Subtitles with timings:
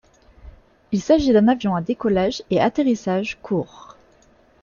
[0.91, 3.97] Il s'agit d'un avion à décollage et atterrissage court.